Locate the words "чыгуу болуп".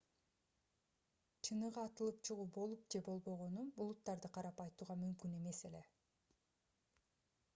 2.29-2.87